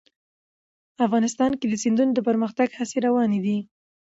[1.05, 3.57] افغانستان کې د سیندونه د پرمختګ هڅې روانې دي.